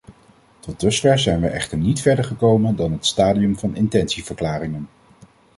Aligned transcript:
Tot 0.59 0.79
dusver 0.79 1.19
zijn 1.19 1.41
wij 1.41 1.51
echter 1.51 1.77
niet 1.77 2.01
verder 2.01 2.23
gekomen 2.25 2.75
dan 2.75 2.91
het 2.91 3.05
stadium 3.05 3.57
van 3.57 3.75
intentieverklaringen. 3.75 4.89